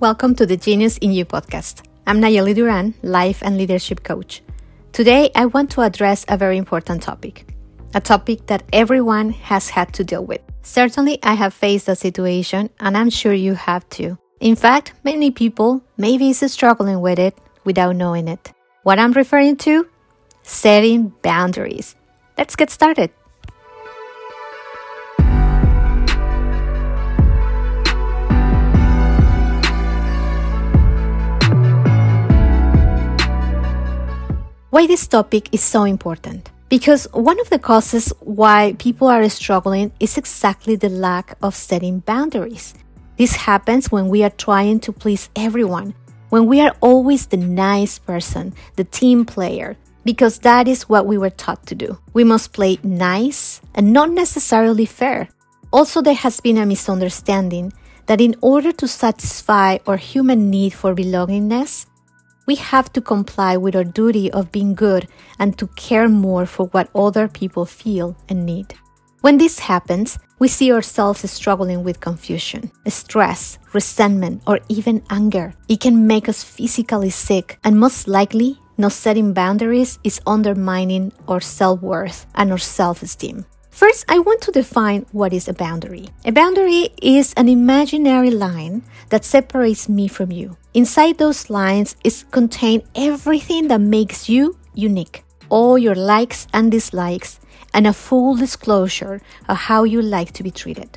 [0.00, 1.84] Welcome to the Genius in You podcast.
[2.06, 4.40] I'm Nayely Duran, life and leadership coach.
[4.92, 7.52] Today, I want to address a very important topic,
[7.92, 10.40] a topic that everyone has had to deal with.
[10.62, 14.16] Certainly, I have faced a situation, and I'm sure you have too.
[14.40, 18.52] In fact, many people maybe is struggling with it without knowing it.
[18.84, 19.86] What I'm referring to?
[20.42, 21.94] Setting boundaries.
[22.38, 23.10] Let's get started.
[34.70, 36.48] Why this topic is so important?
[36.68, 41.98] Because one of the causes why people are struggling is exactly the lack of setting
[41.98, 42.74] boundaries.
[43.16, 45.96] This happens when we are trying to please everyone,
[46.28, 51.18] when we are always the nice person, the team player, because that is what we
[51.18, 51.98] were taught to do.
[52.12, 55.28] We must play nice and not necessarily fair.
[55.72, 57.72] Also, there has been a misunderstanding
[58.06, 61.86] that in order to satisfy our human need for belongingness,
[62.46, 66.66] we have to comply with our duty of being good and to care more for
[66.66, 68.74] what other people feel and need.
[69.20, 75.52] When this happens, we see ourselves struggling with confusion, stress, resentment, or even anger.
[75.68, 81.40] It can make us physically sick, and most likely, not setting boundaries is undermining our
[81.40, 83.44] self worth and our self esteem.
[83.70, 86.08] First, I want to define what is a boundary.
[86.24, 90.56] A boundary is an imaginary line that separates me from you.
[90.72, 97.40] Inside those lines is contained everything that makes you unique, all your likes and dislikes,
[97.74, 100.96] and a full disclosure of how you like to be treated.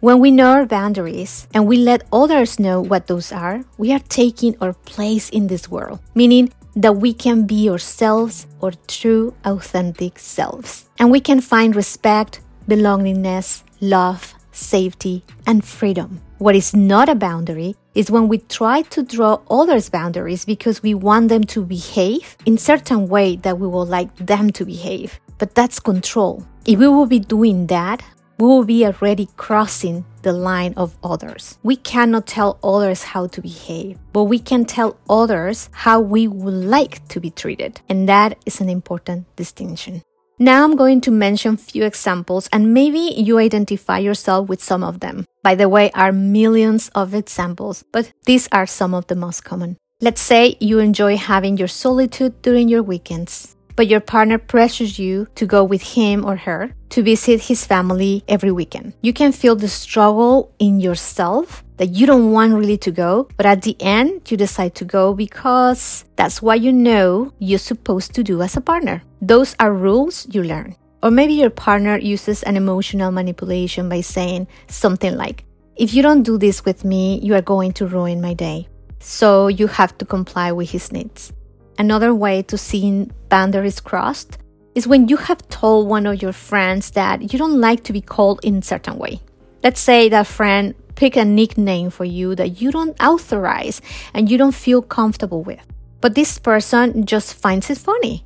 [0.00, 4.04] When we know our boundaries and we let others know what those are, we are
[4.10, 10.18] taking our place in this world, meaning that we can be ourselves or true, authentic
[10.18, 10.84] selves.
[10.98, 16.20] And we can find respect, belongingness, love, safety, and freedom.
[16.38, 20.94] What is not a boundary is when we try to draw others' boundaries because we
[20.94, 25.20] want them to behave in certain way that we would like them to behave.
[25.38, 26.46] But that's control.
[26.66, 28.02] If we will be doing that,
[28.38, 31.58] we will be already crossing the line of others.
[31.62, 36.64] We cannot tell others how to behave, but we can tell others how we would
[36.64, 37.80] like to be treated.
[37.88, 40.02] And that is an important distinction.
[40.38, 45.00] Now I'm going to mention few examples and maybe you identify yourself with some of
[45.00, 45.26] them.
[45.42, 49.76] By the way, are millions of examples, but these are some of the most common.
[50.00, 55.26] Let's say you enjoy having your solitude during your weekends but your partner pressures you
[55.34, 58.94] to go with him or her to visit his family every weekend.
[59.02, 63.46] You can feel the struggle in yourself that you don't want really to go, but
[63.46, 68.22] at the end, you decide to go because that's what you know you're supposed to
[68.22, 69.02] do as a partner.
[69.20, 70.76] Those are rules you learn.
[71.02, 75.44] Or maybe your partner uses an emotional manipulation by saying something like,
[75.76, 78.68] if you don't do this with me, you are going to ruin my day.
[79.00, 81.32] So you have to comply with his needs.
[81.78, 84.38] Another way to see boundaries crossed
[84.74, 88.00] is when you have told one of your friends that you don't like to be
[88.00, 89.20] called in a certain way.
[89.62, 93.80] Let's say that friend pick a nickname for you that you don't authorize
[94.12, 95.60] and you don't feel comfortable with.
[96.00, 98.24] But this person just finds it funny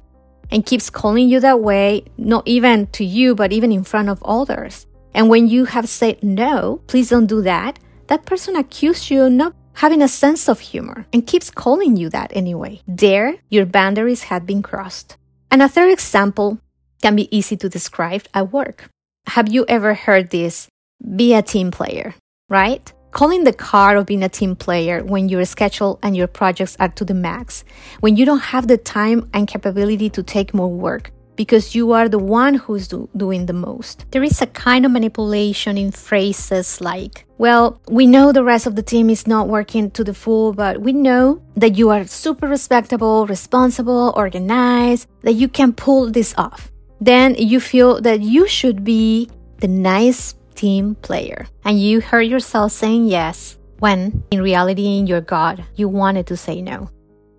[0.50, 4.22] and keeps calling you that way, not even to you, but even in front of
[4.22, 4.86] others.
[5.15, 7.78] And when you have said no, please don't do that,
[8.09, 12.33] that person accuses you not having a sense of humor and keeps calling you that
[12.34, 12.81] anyway.
[12.89, 15.16] There, your boundaries had been crossed.
[15.53, 16.59] And a third example
[17.00, 18.91] can be easy to describe at work.
[19.28, 20.66] Have you ever heard this?
[21.15, 22.16] Be a team player,
[22.49, 22.93] right?
[23.12, 26.89] Calling the card of being a team player when your schedule and your projects are
[26.89, 27.62] to the max,
[28.00, 32.09] when you don't have the time and capability to take more work, because you are
[32.09, 34.06] the one who's do- doing the most.
[34.10, 38.75] There is a kind of manipulation in phrases like, well, we know the rest of
[38.75, 42.49] the team is not working to the full, but we know that you are super
[42.49, 46.71] respectable, responsible, organized, that you can pull this off.
[47.01, 51.47] Then you feel that you should be the nice team player.
[51.65, 56.36] And you heard yourself saying yes when in reality in your God, you wanted to
[56.36, 56.91] say no.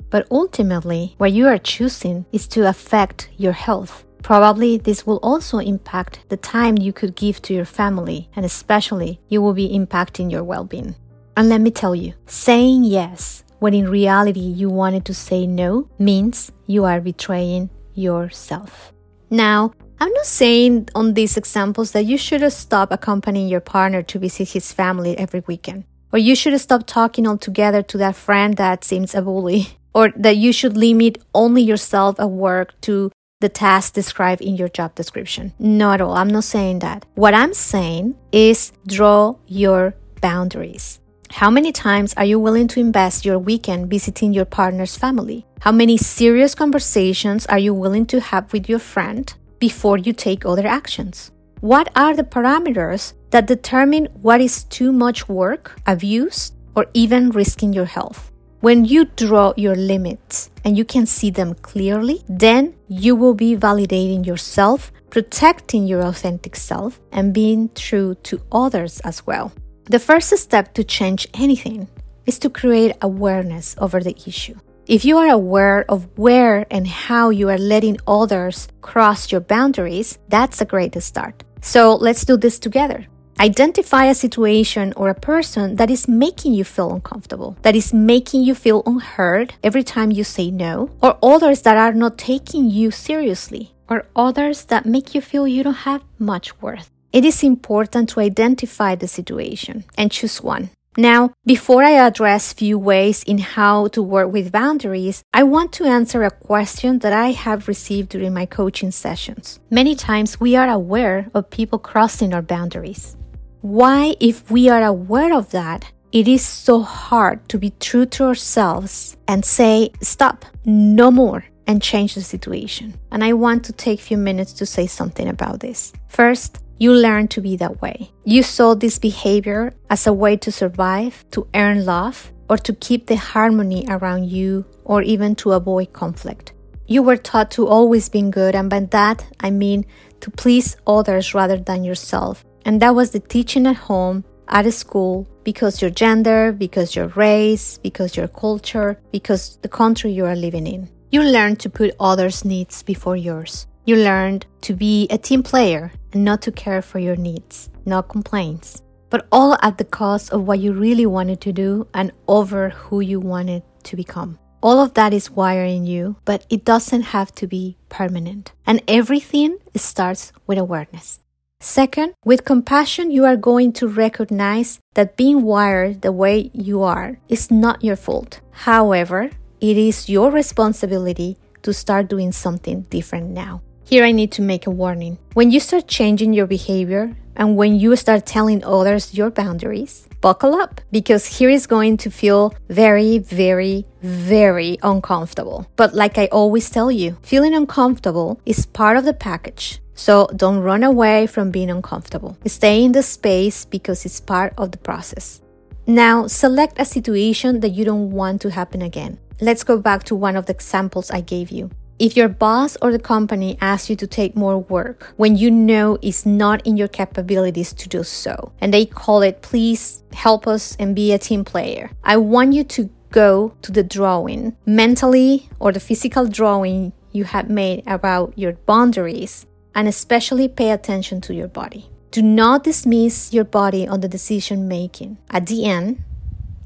[0.10, 4.06] But ultimately, what you are choosing is to affect your health.
[4.24, 9.20] Probably this will also impact the time you could give to your family, and especially
[9.28, 10.96] you will be impacting your well being.
[11.36, 15.90] And let me tell you, saying yes when in reality you wanted to say no
[16.00, 18.94] means you are betraying yourself.
[19.30, 24.20] Now, I'm not saying on these examples that you should stop accompanying your partner to
[24.20, 25.84] visit his family every weekend,
[26.14, 30.38] or you should stop talking altogether to that friend that seems a bully or that
[30.38, 35.54] you should limit only yourself at work to the task described in your job description.
[35.60, 36.14] Not at all.
[36.14, 37.06] I'm not saying that.
[37.16, 41.00] What I'm saying is draw your boundaries.
[41.32, 45.46] How many times are you willing to invest your weekend visiting your partner's family?
[45.62, 50.46] How many serious conversations are you willing to have with your friend before you take
[50.46, 51.32] other actions?
[51.62, 57.72] What are the parameters that determine what is too much work, abuse, or even risking
[57.74, 58.32] your health?
[58.62, 63.56] When you draw your limits and you can see them clearly, then you will be
[63.56, 69.54] validating yourself, protecting your authentic self, and being true to others as well.
[69.86, 71.88] The first step to change anything
[72.26, 74.56] is to create awareness over the issue.
[74.88, 80.20] If you are aware of where and how you are letting others cross your boundaries,
[80.28, 81.46] that's a great start.
[81.62, 83.06] So let's do this together.
[83.40, 88.44] Identify a situation or a person that is making you feel uncomfortable, that is making
[88.44, 92.92] you feel unheard every time you say no, or others that are not taking you
[92.92, 96.92] seriously, or others that make you feel you don't have much worth.
[97.14, 100.72] It is important to identify the situation and choose one.
[100.98, 105.86] Now, before I address few ways in how to work with boundaries, I want to
[105.86, 109.62] answer a question that I have received during my coaching sessions.
[109.70, 113.16] Many times we are aware of people crossing our boundaries.
[113.62, 118.24] Why, if we are aware of that, it is so hard to be true to
[118.24, 122.98] ourselves and say, stop, no more, and change the situation.
[123.12, 125.92] And I want to take a few minutes to say something about this.
[126.08, 128.12] First, you learn to be that way.
[128.24, 133.08] You saw this behavior as a way to survive, to earn love, or to keep
[133.08, 136.54] the harmony around you, or even to avoid conflict.
[136.88, 139.86] You were taught to always be good, and by that I mean
[140.22, 145.28] to please others rather than yourself, and that was the teaching at home, at school,
[145.44, 150.68] because your gender, because your race, because your culture, because the country you are living
[150.68, 150.88] in.
[151.10, 153.66] You learn to put others' needs before yours.
[153.86, 158.04] You learned to be a team player and not to care for your needs, no
[158.04, 162.70] complaints, but all at the cost of what you really wanted to do and over
[162.70, 164.38] who you wanted to become.
[164.62, 168.52] All of that is wiring you, but it doesn't have to be permanent.
[168.68, 171.20] And everything starts with awareness.
[171.62, 177.20] Second, with compassion, you are going to recognize that being wired the way you are
[177.28, 178.40] is not your fault.
[178.52, 179.30] However,
[179.60, 183.62] it is your responsibility to start doing something different now.
[183.84, 185.18] Here, I need to make a warning.
[185.34, 190.56] When you start changing your behavior and when you start telling others your boundaries, buckle
[190.56, 195.70] up because here is going to feel very, very, very uncomfortable.
[195.76, 199.82] But like I always tell you, feeling uncomfortable is part of the package.
[200.00, 202.38] So don't run away from being uncomfortable.
[202.46, 205.42] Stay in the space because it's part of the process.
[205.88, 209.20] Now, select a situation that you don't want to happen again.
[209.42, 211.70] Let's go back to one of the examples I gave you.
[212.00, 215.98] If your boss or the company asks you to take more work when you know
[216.02, 220.78] it's not in your capabilities to do so, and they call it, please help us
[220.80, 225.74] and be a team player, I want you to go to the drawing mentally or
[225.74, 231.48] the physical drawing you have made about your boundaries and especially pay attention to your
[231.48, 231.90] body.
[232.12, 235.18] Do not dismiss your body on the decision making.
[235.30, 236.02] At the end,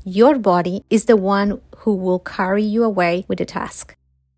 [0.05, 3.95] your body is the one who will carry you away with the task.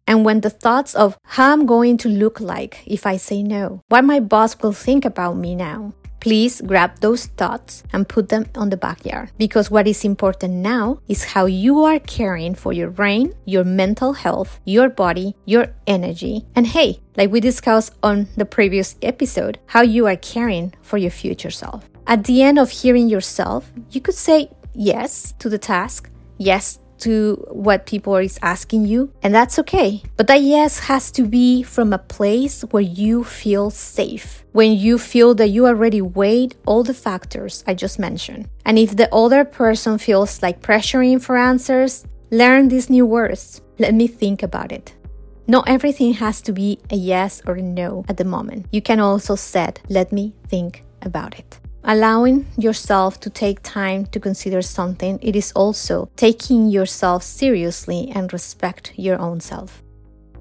[0.08, 3.82] And when the thoughts of how I'm going to look like if I say no,
[3.90, 5.94] what my boss will think about me now,
[6.26, 9.30] please grab those thoughts and put them on the backyard.
[9.38, 14.14] Because what is important now is how you are caring for your brain, your mental
[14.14, 19.84] health, your body, your energy, and hey, like we discussed on the previous episode, how
[19.84, 21.88] you are caring for your future self.
[22.08, 27.46] At the end of hearing yourself, you could say yes to the task, yes to
[27.50, 30.02] what people are asking you, and that's okay.
[30.18, 34.98] But that yes has to be from a place where you feel safe, when you
[34.98, 38.48] feel that you already weighed all the factors I just mentioned.
[38.66, 43.62] And if the other person feels like pressuring for answers, learn these new words.
[43.78, 44.94] Let me think about it.
[45.48, 48.66] Not everything has to be a yes or a no at the moment.
[48.72, 51.60] You can also set, let me think about it.
[51.88, 58.34] Allowing yourself to take time to consider something, it is also taking yourself seriously and
[58.34, 59.84] respect your own self.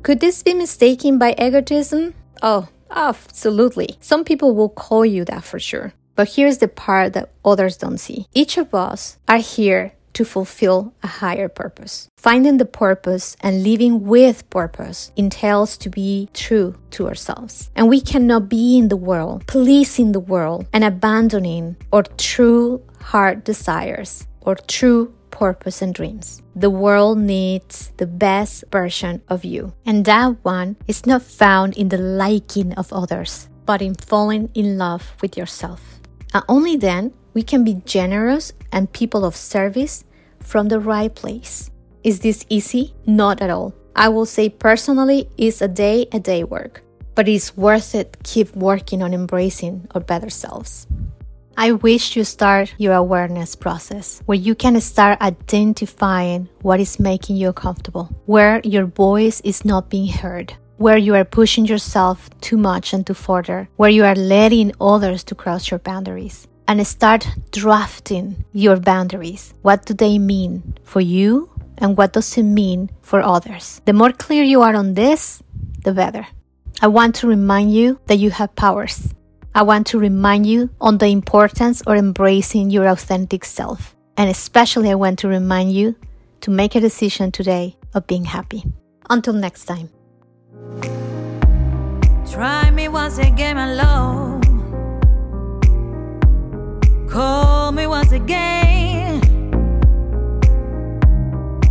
[0.02, 2.14] Could this be mistaken by egotism?
[2.40, 3.98] Oh, absolutely.
[4.00, 5.92] Some people will call you that for sure.
[6.16, 8.26] But here's the part that others don't see.
[8.32, 12.08] Each of us are here to fulfill a higher purpose.
[12.16, 17.70] Finding the purpose and living with purpose entails to be true to ourselves.
[17.76, 23.44] And we cannot be in the world, pleasing the world, and abandoning our true heart
[23.44, 26.42] desires or true purpose and dreams.
[26.54, 29.74] The world needs the best version of you.
[29.84, 34.78] And that one is not found in the liking of others, but in falling in
[34.78, 35.82] love with yourself.
[36.32, 40.04] And only then We can be generous and people of service
[40.38, 41.70] from the right place.
[42.04, 42.94] Is this easy?
[43.06, 43.74] Not at all.
[43.96, 46.82] I will say personally, it's a day a day work,
[47.14, 48.16] but it's worth it.
[48.22, 50.86] Keep working on embracing our better selves.
[51.56, 57.36] I wish you start your awareness process where you can start identifying what is making
[57.36, 62.56] you uncomfortable, where your voice is not being heard, where you are pushing yourself too
[62.56, 66.48] much and too further, where you are letting others to cross your boundaries.
[66.66, 69.54] And start drafting your boundaries.
[69.62, 73.80] What do they mean for you and what does it mean for others?
[73.84, 75.42] The more clear you are on this,
[75.82, 76.26] the better.
[76.80, 79.14] I want to remind you that you have powers
[79.56, 83.94] I want to remind you on the importance of embracing your authentic self.
[84.16, 85.94] And especially, I want to remind you
[86.40, 88.64] to make a decision today of being happy.
[89.08, 89.90] Until next time.
[92.28, 94.33] Try me once again, my love.
[97.14, 99.22] Call me once again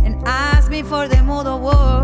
[0.02, 2.03] and ask me for the mother word.